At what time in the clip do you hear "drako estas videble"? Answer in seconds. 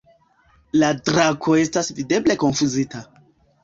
1.11-2.41